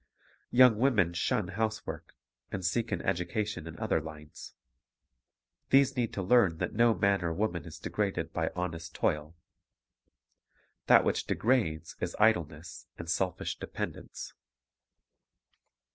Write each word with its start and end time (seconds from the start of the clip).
Young 0.49 0.79
women 0.79 1.13
shun 1.13 1.49
housework, 1.49 2.15
and 2.51 2.65
seek 2.65 2.91
an 2.91 3.03
education 3.03 3.67
in 3.67 3.77
other 3.77 4.01
lines. 4.01 4.55
These 5.69 5.95
need 5.95 6.11
to 6.13 6.23
learn 6.23 6.57
that 6.57 6.73
no 6.73 6.95
man 6.95 7.23
or 7.23 7.31
woman 7.31 7.65
is 7.65 7.77
degraded 7.77 8.33
by 8.33 8.49
honest 8.55 8.95
toil. 8.95 9.35
That 10.87 11.03
which 11.03 11.27
degrades 11.27 11.95
is 11.99 12.15
idleness 12.19 12.87
and 12.97 13.07
selfish 13.07 13.57
dependence. 13.59 14.33